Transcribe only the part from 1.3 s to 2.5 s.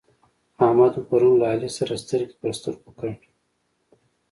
له علي سره سترګې